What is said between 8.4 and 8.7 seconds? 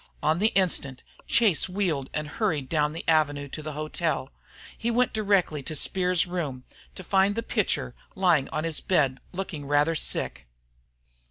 on